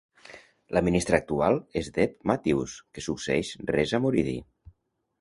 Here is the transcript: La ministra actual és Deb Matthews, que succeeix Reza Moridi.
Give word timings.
La 0.77 0.81
ministra 0.87 1.19
actual 1.23 1.59
és 1.83 1.91
Deb 1.99 2.17
Matthews, 2.33 2.81
que 2.95 3.07
succeeix 3.11 3.55
Reza 3.77 4.05
Moridi. 4.09 4.39